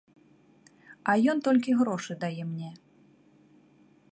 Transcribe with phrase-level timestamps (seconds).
[1.13, 2.71] А ён толькі грошы дае мне.